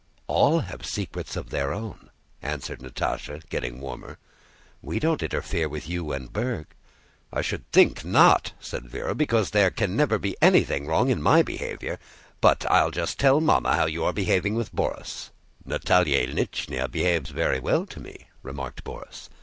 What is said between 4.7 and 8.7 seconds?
"We don't interfere with you and Berg." "I should think not,"